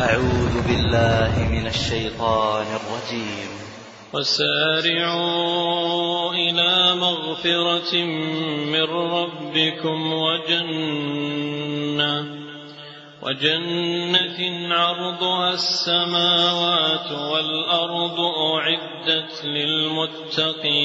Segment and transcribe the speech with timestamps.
[0.00, 3.48] أعوذ بالله من الشيطان الرجيم.
[4.12, 5.54] وسارعوا
[6.32, 7.96] إلى مغفرة
[8.66, 11.24] من ربكم وجنة
[13.22, 14.38] وجنة
[14.74, 20.84] عرضها السماوات والأرض أعدت للمتقين.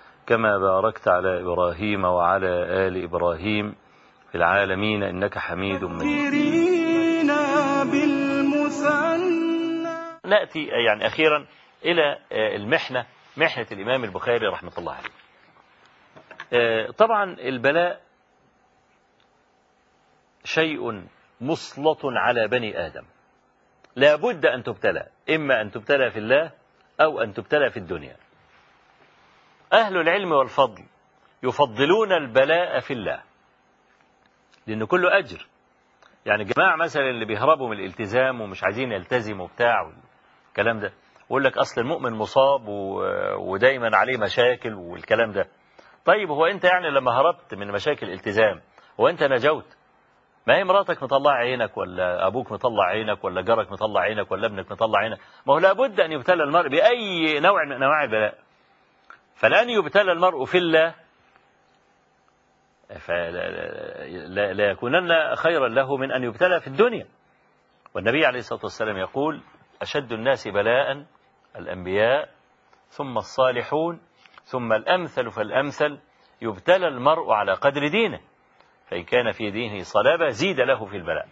[0.27, 2.47] كما باركت على إبراهيم وعلى
[2.87, 3.75] آل إبراهيم
[4.31, 6.33] في العالمين إنك حميد مجيد.
[10.25, 11.45] نأتي يعني أخيرا
[11.85, 13.05] إلى المحنة
[13.37, 16.91] محنة الإمام البخاري رحمة الله عليه.
[16.91, 18.01] طبعا البلاء
[20.43, 21.03] شيء
[21.41, 23.03] مسلط على بني آدم.
[23.95, 26.51] لا بد أن تبتلى إما أن تبتلى في الله
[27.01, 28.15] أو أن تبتلى في الدنيا.
[29.73, 30.83] أهل العلم والفضل
[31.43, 33.21] يفضلون البلاء في الله.
[34.67, 35.47] لأنه كله أجر.
[36.25, 39.91] يعني جماعة مثلا اللي بيهربوا من الالتزام ومش عايزين يلتزموا بتاع
[40.49, 40.93] الكلام ده
[41.25, 42.67] يقول لك أصل المؤمن مصاب.
[43.37, 45.47] ودايما عليه مشاكل والكلام ده.
[46.05, 48.61] طيب هو أنت يعني لما هربت من مشاكل الالتزام
[48.99, 49.77] هو أنت نجوت؟
[50.47, 54.71] ما هي مراتك مطلع عينك ولا أبوك مطلع عينك ولا جارك مطلع عينك ولا ابنك
[54.71, 55.17] مطلع عينك؟
[55.47, 58.37] ما هو لابد أن يبتلى المرء بأي نوع من أنواع البلاء.
[59.35, 60.95] فالآن يبتلى المرء في الله.
[62.99, 67.07] فلا لا يكونن خيرا له من أن يبتلى في الدنيا.
[67.93, 69.41] والنبي عليه الصلاة والسلام يقول
[69.81, 71.05] أشد الناس بلاء
[71.55, 72.29] الأنبياء
[72.89, 74.01] ثم الصالحون
[74.43, 75.99] ثم الأمثل فالأمثل
[76.41, 78.19] يبتلى المرء على قدر دينه.
[78.87, 81.27] فإن كان في دينه صلابة زيد له في البلاء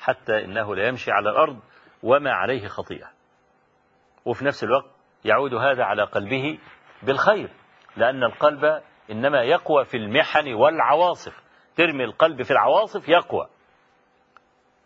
[0.00, 1.60] حتى إنه لا يمشي على الأرض
[2.02, 3.10] وما عليه خطيئة.
[4.24, 4.90] وفي نفس الوقت
[5.24, 6.58] يعود هذا على قلبه
[7.02, 7.50] بالخير
[7.96, 11.42] لأن القلب إنما يقوى في المحن والعواصف.
[11.76, 13.48] ترمي القلب في العواصف يقوى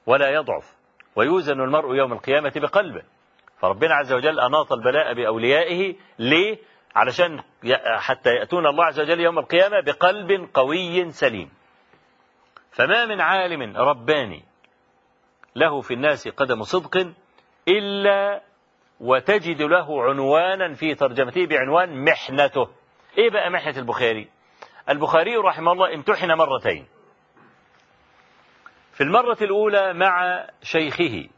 [0.06, 0.76] ولا يضعف
[1.16, 3.02] ويوزن المرء يوم القيامة بقلبه.
[3.58, 6.58] فربنا عز وجل أناط البلاء بأوليائه ليه؟
[6.94, 7.42] علشان
[7.96, 11.50] حتى يأتون الله عز وجل يوم القيامة بقلب قوي سليم.
[12.70, 14.44] فما من عالم رباني
[15.56, 17.12] له في الناس قدم صدق
[17.68, 18.42] إلا
[19.00, 22.68] وتجد له عنوانا في ترجمته بعنوان محنته.
[23.18, 24.28] إيه بقى محنة البخاري؟
[24.88, 26.86] البخاري رحمه الله امتحن مرتين.
[28.92, 31.28] في المرة الأولى مع شيخه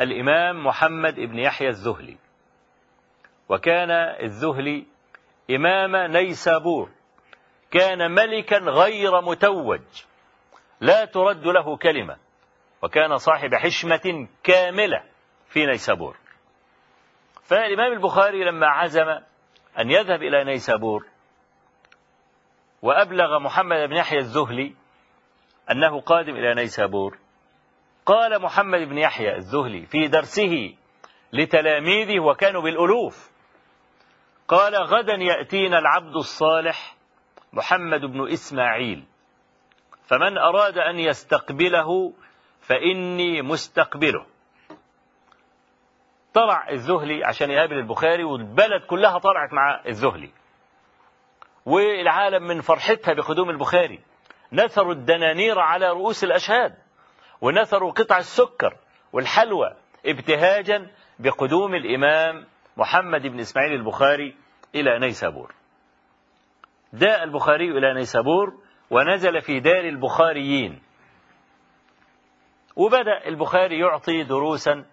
[0.00, 2.16] الإمام محمد بن يحيى الزهلي
[3.48, 3.90] وكان
[4.22, 4.86] الزهلي
[5.50, 6.90] إمام نيسابور.
[7.70, 9.80] كان ملكا غير متوج.
[10.80, 12.16] لا ترد له كلمة.
[12.82, 15.11] وكان صاحب حشمة كاملة.
[15.52, 16.16] في نيسابور.
[17.42, 19.08] فالإمام البخاري لما عزم
[19.78, 21.06] أن يذهب إلى نيسابور
[22.82, 24.74] وأبلغ محمد بن يحيى الزهلي
[25.70, 27.18] أنه قادم إلى نيسابور
[28.06, 30.74] قال محمد بن يحيى الزهلي في درسه
[31.32, 33.30] لتلاميذه وكانوا بالألوف
[34.48, 36.96] قال غدا يأتينا العبد الصالح
[37.52, 39.04] محمد بن إسماعيل
[40.06, 42.12] فمن أراد أن يستقبله
[42.60, 44.26] فإني مستقبله.
[46.34, 50.30] طلع الزهلي عشان يقابل البخاري والبلد كلها طلعت مع الزهلي
[51.66, 54.00] والعالم من فرحتها بقدوم البخاري.
[54.52, 56.74] نثروا الدنانير على رؤوس الأشهاد
[57.40, 58.76] ونثروا قطع السكر
[59.12, 59.76] والحلوى
[60.06, 62.46] ابتهاجا بقدوم الإمام
[62.76, 64.36] محمد بن إسماعيل البخاري
[64.74, 65.54] إلى نيسابور.
[66.94, 68.52] جاء البخاري إلى نيسابور
[68.90, 70.82] ونزل في دار البخاريين.
[72.76, 74.84] وبدأ البخاري يعطي دروسا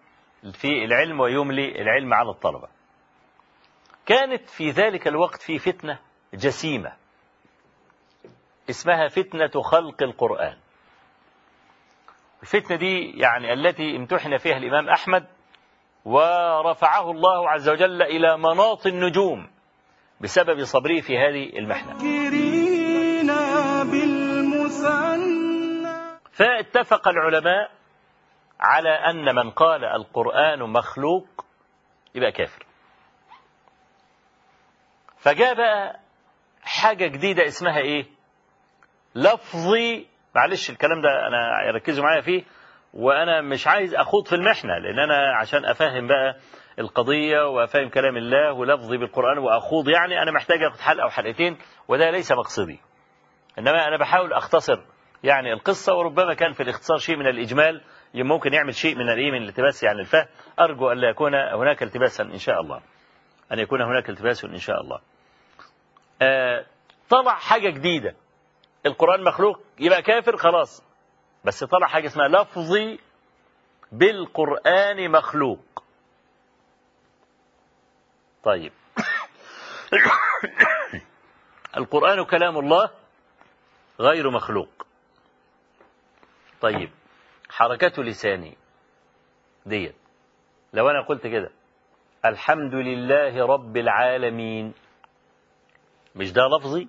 [0.53, 2.67] في العلم ويملي العلم على الطلبة.
[4.05, 5.99] كانت في ذلك الوقت في فتنة
[6.33, 6.91] جسيمة.
[8.69, 10.57] اسمها فتنة خلق القرآن.
[12.41, 15.25] الفتنة دي يعني التي امتحن فيها الإمام أحمد
[16.05, 19.49] ورفعه الله عز وجل إلى مناط النجوم
[20.21, 21.97] بسبب صبره في هذه المحنة.
[26.31, 27.78] فاتفق العلماء
[28.59, 31.45] على أن من قال القرآن مخلوق
[32.15, 32.65] يبقى كافر.
[35.17, 35.99] فجاء بقى
[36.63, 38.05] حاجة جديدة اسمها إيه؟
[39.15, 42.43] لفظي معلش الكلام ده أنا ركزوا معايا فيه
[42.93, 46.35] وأنا مش عايز أخوض في المحنة لأن أنا عشان أفهم بقى
[46.79, 51.57] القضية وأفهم كلام الله ولفظي بالقرآن وأخوض يعني أنا محتاج أخد حلقة أو حلقتين
[51.87, 52.79] وده ليس مقصدي.
[53.59, 54.79] إنما أنا بحاول أختصر
[55.23, 57.81] يعني القصة وربما كان في الاختصار شيء من الإجمال
[58.13, 60.25] ممكن يعمل شيء من الايه من الالتباس يعني الفهم
[60.59, 62.81] أرجو أن لا يكون هناك التباسا إن شاء الله.
[63.51, 64.99] أن يكون هناك التباس إن شاء الله.
[66.21, 66.65] آه
[67.09, 68.15] طلع حاجة جديدة.
[68.85, 70.83] القرآن مخلوق يبقى كافر خلاص.
[71.45, 72.99] بس طلع حاجة اسمها لفظي
[73.91, 75.83] بالقرآن مخلوق.
[78.43, 78.71] طيب.
[81.77, 82.89] القرآن كلام الله
[83.99, 84.87] غير مخلوق.
[86.61, 86.98] طيب.
[87.59, 88.57] حركة لساني.
[89.65, 89.95] ديت.
[90.73, 91.51] لو أنا قلت كده.
[92.25, 94.73] الحمد لله رب العالمين.
[96.15, 96.87] مش ده لفظي؟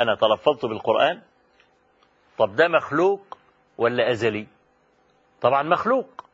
[0.00, 1.22] أنا تلفظت بالقرآن؟
[2.38, 3.38] طب ده مخلوق
[3.78, 4.46] ولا أزلي؟
[5.40, 6.24] طبعا مخلوق.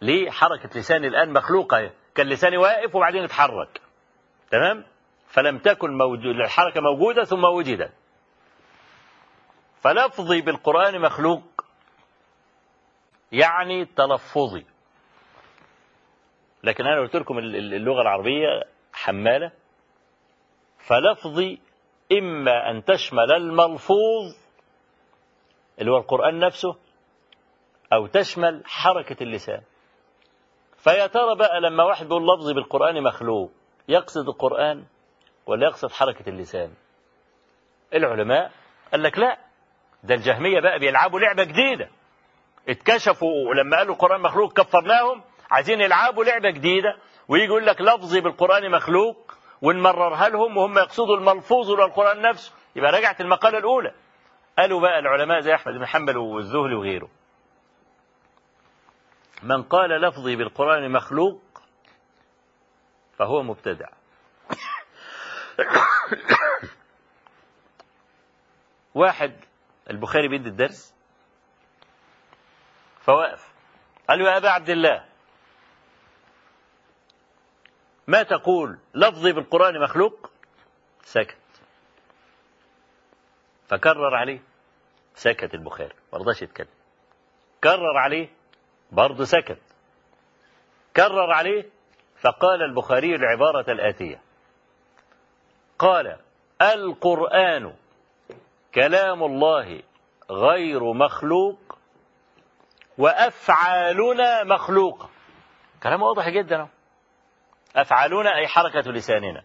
[0.00, 3.80] ليه حركة لساني الآن مخلوقة؟ كان لساني واقف وبعدين اتحرك.
[4.50, 4.84] تمام؟
[5.26, 7.92] فلم تكن موجود الحركة موجودة ثم وجدت.
[9.80, 11.57] فلفظي بالقرآن مخلوق.
[13.32, 14.64] يعني تلفظي.
[16.64, 19.50] لكن أنا قلت لكم اللغة العربية حمالة
[20.78, 21.58] فلفظي
[22.12, 24.36] إما أن تشمل الملفوظ
[25.80, 26.76] اللي هو القرآن نفسه
[27.92, 29.62] أو تشمل حركة اللسان.
[30.76, 33.50] فيا ترى بقى لما واحد بيقول لفظي بالقرآن مخلوق
[33.88, 34.84] يقصد القرآن
[35.46, 36.74] ولا يقصد حركة اللسان؟
[37.94, 38.52] العلماء
[38.92, 39.38] قال لك لا
[40.04, 41.90] ده الجهمية بقى بيلعبوا لعبة جديدة.
[42.68, 46.96] اتكشفوا لما قالوا القرآن مخلوق كفرناهم عايزين يلعبوا لعبة جديدة
[47.28, 52.52] ويجي يقول لك لفظي بالقرآن مخلوق ونمررها لهم وهم يقصدوا الملفوظ ولا القرآن نفسه.
[52.76, 53.94] يبقى رجعت المقالة الأولى.
[54.58, 57.08] قالوا بقى العلماء زي أحمد بن حنبل والزهري وغيره.
[59.42, 61.42] من قال لفظي بالقرآن مخلوق
[63.18, 63.88] فهو مبتدع.
[68.94, 69.32] واحد
[69.90, 70.97] البخاري بيدي الدرس.
[73.08, 73.52] فوقف
[74.08, 75.04] قال له يا أبا عبد الله
[78.06, 80.30] ما تقول لفظي بالقرآن مخلوق؟
[81.02, 81.36] سكت.
[83.68, 84.42] فكرر عليه
[85.14, 86.68] سكت البخاري ما رضاش يتكلم.
[87.64, 88.28] كرر عليه
[88.92, 89.60] برضه سكت.
[90.96, 91.70] كرر عليه
[92.16, 94.20] فقال البخاري العبارة الآتية.
[95.78, 96.16] قال
[96.62, 97.74] القرآن
[98.74, 99.82] كلام الله
[100.30, 101.67] غير مخلوق
[102.98, 105.10] وأفعالنا مخلوقة
[105.82, 106.68] كلام واضح جدا
[107.76, 109.44] أفعالنا أي حركة لساننا.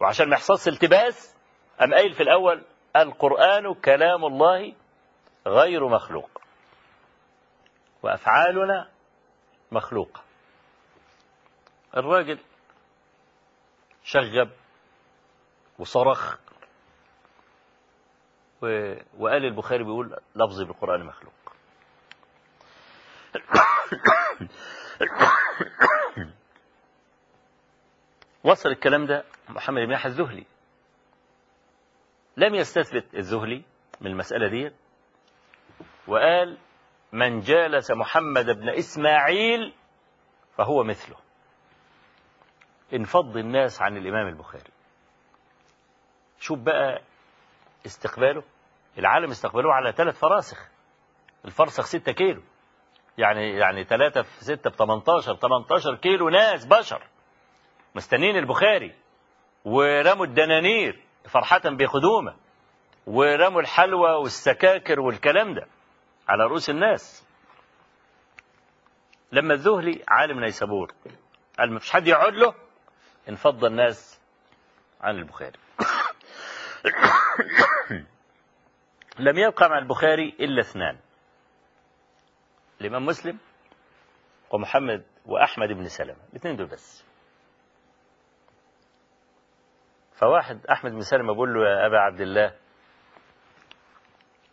[0.00, 1.36] وعشان ما يحصلش التباس
[1.82, 2.64] أم قايل في الأول
[2.96, 4.74] القرآن كلام الله
[5.46, 6.40] غير مخلوق.
[8.02, 8.88] وأفعالنا
[9.72, 10.22] مخلوقة
[11.96, 12.38] الراجل
[14.04, 14.50] شغب
[15.78, 16.36] وصرخ.
[19.18, 21.32] وقال البخاري بيقول لفظي بالقرآن مخلوق.
[28.44, 30.46] وصل الكلام ده محمد بن يحيى الذهلي.
[32.36, 33.62] لم يستثبت الذهلي
[34.00, 34.70] من المسألة دي.
[36.06, 36.58] وقال
[37.12, 39.74] من جالس محمد بن إسماعيل
[40.56, 41.16] فهو مثله.
[42.92, 44.70] انفض الناس عن الإمام البخاري.
[46.40, 47.02] شوف بقى
[47.86, 48.42] استقباله.
[48.98, 50.68] العالم استقبلوه على ثلاث فراسخ.
[51.44, 52.42] الفرسخ ستة كيلو.
[53.18, 57.02] يعني يعني ثلاثة في ستة ب 18 18 كيلو ناس بشر.
[57.94, 58.94] مستنين البخاري
[59.64, 62.36] ورموا الدنانير فرحة بخدومة
[63.06, 65.66] ورموا الحلوى والسكاكر والكلام ده
[66.28, 67.26] على رؤوس الناس.
[69.32, 70.92] لما الذهلي عالم نيسابور
[71.58, 72.54] قال ما فيش حد يقعد له
[73.28, 74.20] انفض الناس
[75.00, 75.58] عن البخاري.
[79.18, 80.98] لم يبقى مع البخاري إلا اثنان.
[82.82, 83.38] الإمام مسلم
[84.50, 86.16] ومحمد وأحمد بن سلمة.
[86.30, 87.04] الاثنين دول بس.
[90.12, 92.54] فواحد أحمد بن سلمة بيقول له يا أبا عبد الله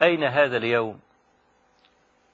[0.04, 1.00] أين هذا اليوم؟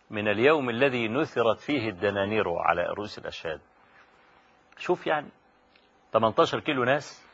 [0.10, 3.62] من اليوم الذي نثرت فيه الدنانير على رؤوس الأشهاد.
[4.78, 5.30] شوف يعني
[6.14, 7.28] 18 كيلو ناس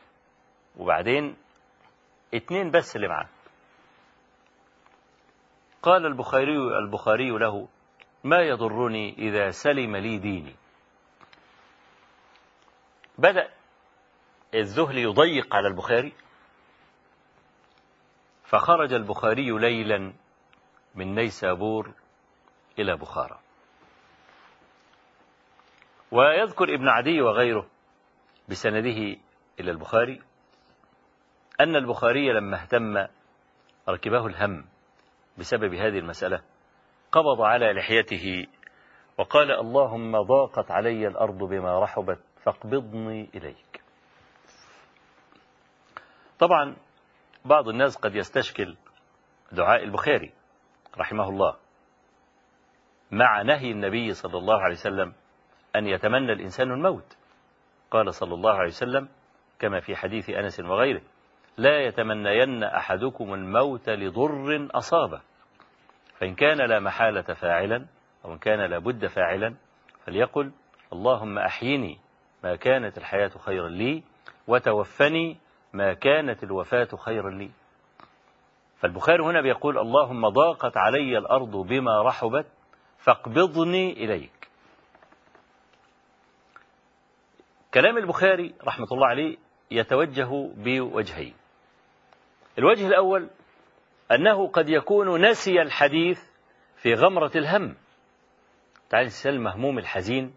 [0.76, 1.36] وبعدين
[2.34, 3.28] اتنين بس اللي معاه.
[5.82, 7.68] قال البخاري البخاري له
[8.24, 10.54] ما يضرني إذا سلم لي ديني.
[13.18, 13.50] بدأ
[14.54, 16.12] الذهل يضيق على البخاري
[18.44, 20.12] فخرج البخاري ليلا
[20.94, 21.92] من نيسابور
[22.78, 23.38] إلى بخارى.
[26.10, 27.66] ويذكر ابن عدي وغيره
[28.48, 29.16] بسنده
[29.60, 30.22] إلى البخاري
[31.60, 33.06] أن البخاري لما اهتم
[33.88, 34.64] ركبه الهم
[35.38, 36.42] بسبب هذه المسألة
[37.12, 38.46] قبض على لحيته
[39.18, 43.82] وقال اللهم ضاقت علي الأرض بما رحبت فاقبضني إليك.
[46.38, 46.76] طبعا
[47.44, 48.76] بعض الناس قد يستشكل
[49.52, 50.32] دعاء البخاري
[50.98, 51.56] رحمه الله
[53.10, 55.12] مع نهي النبي صلى الله عليه وسلم
[55.76, 57.16] أن يتمنى الإنسان الموت.
[57.90, 59.08] قال صلى الله عليه وسلم
[59.58, 61.02] كما في حديث أنس وغيره
[61.56, 65.31] لا يتمنين أحدكم الموت لضر أصابه.
[66.22, 67.86] فإن كان لا محالة فاعلا
[68.24, 69.54] أو إن كان لا بد فاعلا
[70.06, 70.52] فليقل
[70.92, 71.98] اللهم أحيني
[72.44, 74.02] ما كانت الحياة خيرا لي
[74.46, 75.36] وتوفني
[75.72, 77.50] ما كانت الوفاة خيرا لي.
[78.78, 82.46] فالبخاري هنا بيقول اللهم ضاقت علي الأرض بما رحبت
[82.98, 84.48] فاقبضني إليك.
[87.74, 89.36] كلام البخاري رحمة الله عليه
[89.70, 91.34] يتوجه بوجهين.
[92.58, 93.28] الوجه الأول
[94.14, 96.20] أنه قد يكون نسي الحديث
[96.76, 97.76] في غمرة الهم.
[98.90, 100.34] تعالى الإنسان المهموم الحزين.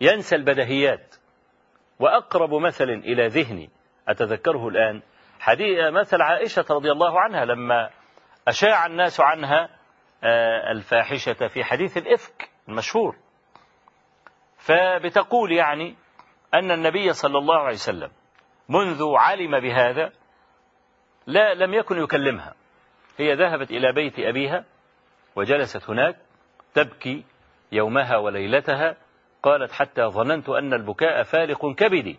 [0.00, 1.14] ينسى البدهيات.
[1.98, 3.70] وأقرب مثل إلى ذهني
[4.08, 5.02] أتذكره الآن
[5.40, 7.90] حديث مثل عائشة رضي الله عنها لما
[8.48, 9.68] أشاع الناس عنها
[10.70, 13.16] الفاحشة في حديث الإفك المشهور.
[14.56, 15.96] فبتقول يعني
[16.54, 18.10] أن النبي صلى الله عليه وسلم
[18.68, 20.12] منذ علم بهذا
[21.26, 22.54] لا لم يكن يكلمها.
[23.18, 24.64] هي ذهبت إلى بيت أبيها
[25.36, 26.16] وجلست هناك
[26.74, 27.24] تبكي
[27.72, 28.96] يومها وليلتها
[29.42, 32.18] قالت حتى ظننت أن البكاء فالق كبدي.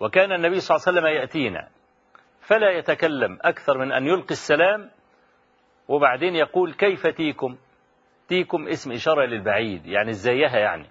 [0.00, 1.68] وكان النبي صلى الله عليه وسلم يأتينا
[2.40, 4.90] فلا يتكلم أكثر من أن يلقي السلام
[5.88, 7.56] وبعدين يقول كيف تيكم؟
[8.28, 10.86] تيكم اسم إشارة للبعيد يعني ازيها يعني.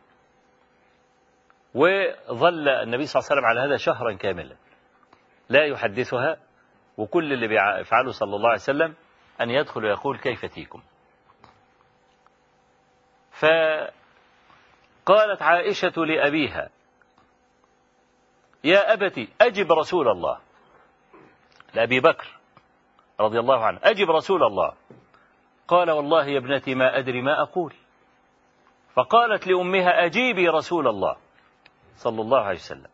[1.75, 4.55] وظل النبي صلى الله عليه وسلم على هذا شهرا كاملا
[5.49, 6.37] لا يحدثها
[6.97, 8.95] وكل اللي بيفعله صلى الله عليه وسلم
[9.41, 10.81] أن يدخل ويقول كيف تيكم
[13.31, 13.91] فقالت
[15.41, 16.69] عائشة لأبيها
[18.63, 20.39] يا أبت أجب رسول الله.
[21.73, 22.37] لأبي بكر
[23.19, 24.73] رضي الله عنه أجب رسول الله.
[25.67, 27.73] قال والله يا ابنتي ما أدري ما أقول.
[28.93, 31.15] فقالت لأمها أجيبي رسول الله.
[31.95, 32.89] صلى الله عليه وسلم.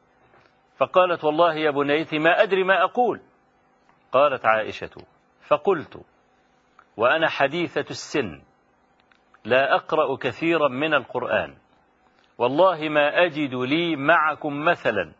[0.77, 3.21] فقالت والله يا بنيتي ما أدري ما أقول.
[4.11, 5.03] قالت عائشة
[5.47, 6.01] فقلت
[6.97, 8.41] وأنا حديثة السن
[9.45, 11.55] لا أقرأ كثيرا من القرآن
[12.37, 15.13] والله ما أجد لي معكم مثلا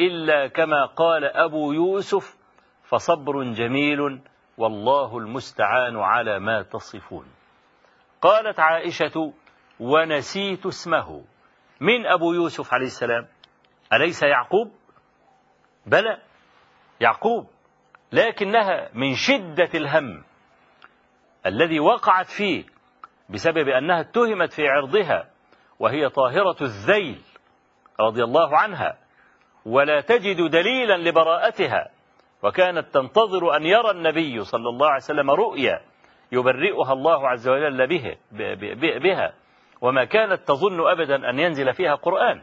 [0.00, 2.36] إلا كما قال أبو يوسف
[2.82, 4.20] فصبر جميل
[4.58, 7.26] والله المستعان على ما تصفون.
[8.22, 9.32] قالت عائشة
[9.80, 11.24] ونسيت اسمه.
[11.80, 13.26] من أبو يوسف عليه السلام؟
[13.92, 14.72] أليس يعقوب؟
[15.86, 16.22] بلى
[17.00, 17.46] يعقوب.
[18.12, 20.22] لكنها من شدة الهم
[21.46, 22.64] الذي وقعت فيه
[23.28, 25.30] بسبب أنها اتهمت في عرضها
[25.78, 27.20] وهي طاهرة الذيل
[28.00, 28.98] رضي الله عنها
[29.66, 31.90] ولا تجد دليلا لبراءتها
[32.42, 35.80] وكانت تنتظر أن يرى النبي صلى الله عليه وسلم رؤيا
[36.32, 38.16] يبرئها الله عز وجل به
[38.98, 39.32] بها
[39.80, 42.42] وما كانت تظن أبدا أن ينزل فيها قرآن.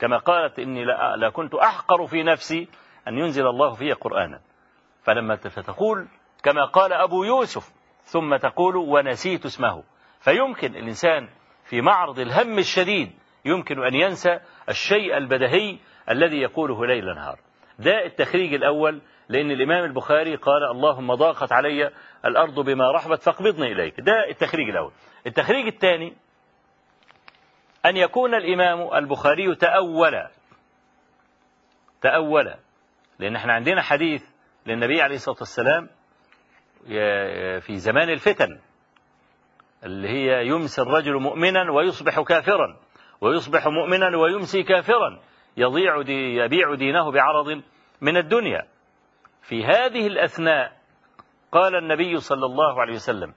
[0.00, 0.84] كما قالت إني
[1.16, 2.68] لا كنت أحقر في نفسي
[3.08, 4.40] أن ينزل الله فيها قرآنا.
[5.04, 6.08] فلما فتقول
[6.42, 9.82] كما قال أبو يوسف ثم تقول ونسيت اسمه.
[10.20, 11.28] فيمكن الإنسان
[11.64, 13.12] في معرض الهم الشديد
[13.44, 15.78] يمكن أن ينسى الشيء البدهي
[16.10, 17.38] الذي يقوله ليل نهار.
[17.78, 21.90] ده التخريج الأول لأن الإمام البخاري قال اللهم ضاقت علي
[22.24, 24.00] الأرض بما رحبت فاقبضني إليك.
[24.00, 24.92] ده التخريج الأول.
[25.26, 26.14] التخريج الثاني
[27.86, 30.28] أن يكون الإمام البخاري تأول
[32.00, 32.54] تأول
[33.18, 34.33] لأن إحنا عندنا حديث
[34.66, 35.88] للنبي عليه الصلاة والسلام
[37.60, 38.60] في زمان الفتن
[39.84, 42.76] اللي هي يمسي الرجل مؤمنا ويصبح كافرا
[43.20, 45.20] ويصبح مؤمنا ويمسي كافرا
[45.56, 47.62] يضيع دي يبيع دينه بعرض
[48.00, 48.66] من الدنيا.
[49.42, 50.76] في هذه الأثناء
[51.52, 53.34] قال النبي صلى الله عليه وسلم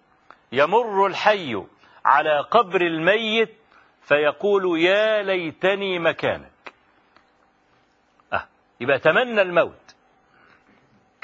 [0.51, 1.63] يمر الحي
[2.05, 3.53] على قبر الميت
[4.01, 6.73] فيقول يا ليتني مكانك.
[8.33, 8.47] أه
[8.81, 9.86] يبقى تمنى الموت.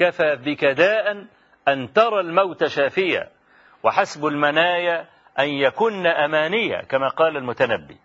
[0.03, 1.25] كفى بك داء
[1.67, 3.29] أن ترى الموت شافيا
[3.83, 5.07] وحسب المنايا
[5.39, 7.97] أن يكن أمانية كما قال المتنبي.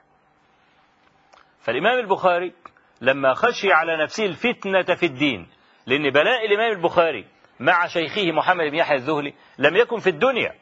[1.61, 2.53] فالإمام البخاري
[3.01, 5.49] لما خشي على نفسه الفتنة في الدين
[5.87, 7.27] لأن بلاء الإمام البخاري
[7.61, 10.55] مع شيخه محمد بن يحيى الذهلي لم يكن في الدنيا.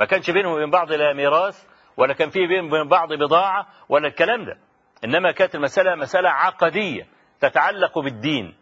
[0.00, 1.64] ما كانش بينهم وبين بعض لا ميراث
[1.96, 4.58] ولا كان فيه بين بعض بضاعة ولا الكلام ده.
[5.04, 7.06] إنما كانت المسألة مسألة عقدية
[7.40, 8.54] تتعلق بالدين.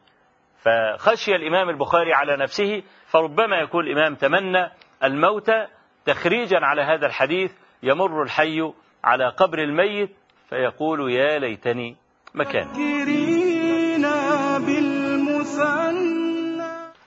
[0.62, 4.70] فخشي الإمام البخاري على نفسه فربما يكون الإمام تمنى
[5.04, 5.50] الموت
[6.04, 7.52] تخريجا على هذا الحديث
[7.82, 8.72] يمر الحي
[9.04, 10.16] على قبر الميت
[10.48, 11.96] فيقول يا ليتني
[12.34, 12.68] مكان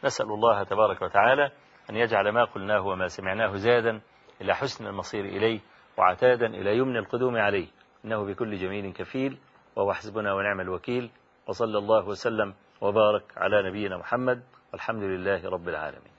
[0.03, 1.51] نسأل الله تبارك وتعالى
[1.89, 4.01] أن يجعل ما قلناه وما سمعناه زادا
[4.41, 5.59] إلى حسن المصير إليه
[5.97, 7.67] وعتادا إلى يمن القدوم عليه.
[8.05, 9.37] إنه بكل جميل كفيل
[9.75, 11.09] وهو حسبنا ونعم الوكيل
[11.47, 16.14] وصلى الله وسلم وبارك على نبينا محمد والحمد لله رب العالمين.